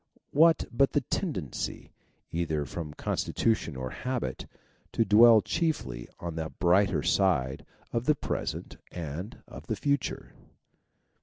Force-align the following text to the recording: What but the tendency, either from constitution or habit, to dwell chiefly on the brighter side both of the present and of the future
What 0.31 0.65
but 0.71 0.93
the 0.93 1.01
tendency, 1.01 1.91
either 2.31 2.65
from 2.65 2.95
constitution 2.95 3.75
or 3.75 3.91
habit, 3.91 4.47
to 4.93 5.05
dwell 5.05 5.41
chiefly 5.43 6.09
on 6.19 6.33
the 6.37 6.49
brighter 6.49 7.03
side 7.03 7.67
both 7.91 8.01
of 8.01 8.05
the 8.07 8.15
present 8.15 8.77
and 8.95 9.43
of 9.47 9.67
the 9.67 9.75
future 9.75 10.33